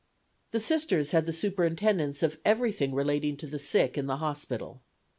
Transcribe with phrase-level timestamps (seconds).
[0.49, 4.81] The Sisters had the superintendence of everything relating to the sick in the hospital.